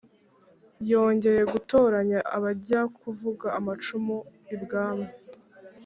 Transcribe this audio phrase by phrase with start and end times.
[0.91, 4.15] yongeye gutoranya abajya kuvuga amacumu
[4.55, 5.09] ibwami